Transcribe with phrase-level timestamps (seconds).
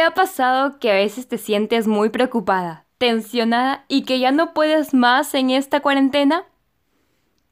[0.00, 4.94] ha pasado que a veces te sientes muy preocupada, tensionada y que ya no puedes
[4.94, 6.46] más en esta cuarentena?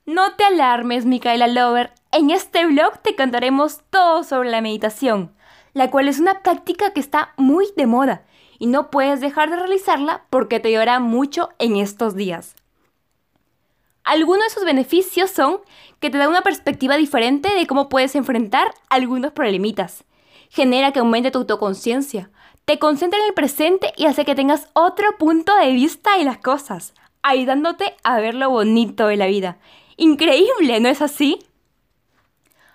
[0.07, 1.93] No te alarmes, Micaela Lover.
[2.13, 5.35] En este blog te contaremos todo sobre la meditación,
[5.75, 8.25] la cual es una práctica que está muy de moda
[8.59, 12.55] y no puedes dejar de realizarla porque te ayudará mucho en estos días.
[14.03, 15.61] Algunos de sus beneficios son
[15.99, 20.05] que te da una perspectiva diferente de cómo puedes enfrentar algunos problemitas.
[20.51, 22.31] Genera que aumente tu autoconciencia,
[22.65, 26.39] te concentra en el presente y hace que tengas otro punto de vista de las
[26.39, 29.59] cosas, ayudándote a ver lo bonito de la vida.
[29.97, 31.39] Increíble, ¿no es así?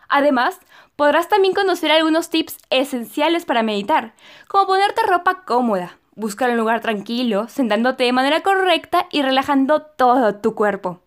[0.08, 0.60] Además,
[0.96, 4.14] podrás también conocer algunos tips esenciales para meditar,
[4.48, 10.36] como ponerte ropa cómoda, buscar un lugar tranquilo, sentándote de manera correcta y relajando todo
[10.36, 11.02] tu cuerpo.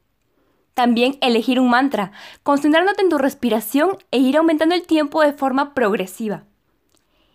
[0.74, 2.12] También elegir un mantra,
[2.42, 6.44] concentrándote en tu respiración e ir aumentando el tiempo de forma progresiva.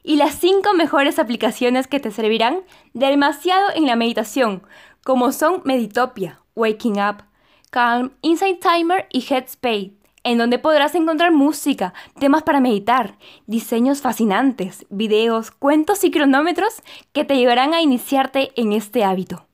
[0.04, 2.60] Y las 5 mejores aplicaciones que te servirán
[2.94, 4.64] demasiado en la meditación,
[5.04, 7.24] como son Meditopia, Waking Up,
[7.70, 14.86] Calm, Insight Timer y Headspace, en donde podrás encontrar música, temas para meditar, diseños fascinantes,
[14.90, 19.48] videos, cuentos y cronómetros que te ayudarán a iniciarte en este hábito.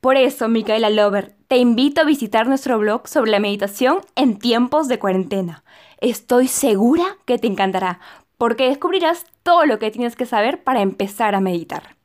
[0.00, 4.88] Por eso, Micaela Lover, te invito a visitar nuestro blog sobre la meditación en tiempos
[4.88, 5.62] de cuarentena.
[6.00, 8.00] Estoy segura que te encantará,
[8.40, 11.99] porque descubrirás todo lo que tienes que saber para empezar a meditar.